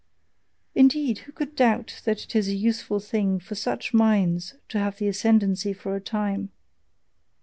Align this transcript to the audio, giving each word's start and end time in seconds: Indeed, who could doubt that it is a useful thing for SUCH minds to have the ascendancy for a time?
Indeed, 0.73 1.19
who 1.19 1.31
could 1.31 1.55
doubt 1.55 2.01
that 2.05 2.23
it 2.23 2.35
is 2.35 2.47
a 2.47 2.55
useful 2.55 2.99
thing 2.99 3.39
for 3.39 3.53
SUCH 3.53 3.93
minds 3.93 4.55
to 4.69 4.79
have 4.79 4.97
the 4.97 5.07
ascendancy 5.07 5.73
for 5.73 5.95
a 5.95 6.01
time? 6.01 6.49